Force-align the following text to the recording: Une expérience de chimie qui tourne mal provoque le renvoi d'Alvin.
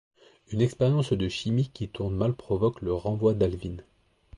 Une 0.51 0.61
expérience 0.63 1.13
de 1.13 1.29
chimie 1.29 1.69
qui 1.69 1.87
tourne 1.87 2.15
mal 2.15 2.33
provoque 2.33 2.81
le 2.81 2.91
renvoi 2.91 3.35
d'Alvin. 3.35 3.77